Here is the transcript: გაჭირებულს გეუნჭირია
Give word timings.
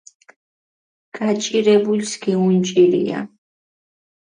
გაჭირებულს 1.15 2.11
გეუნჭირია 2.23 3.17